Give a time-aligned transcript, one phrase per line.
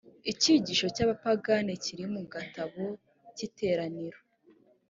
[0.31, 2.83] icyigisho cy’abapagani kiri mu gatabo
[3.35, 4.19] k’iteraniro